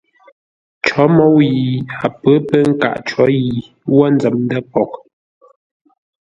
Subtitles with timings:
[0.85, 1.67] Cǒ môu yi
[2.05, 4.93] a pə̌ pə nkâʼ có yi ə́ wə́ nzəm ndə̂ poghʼ.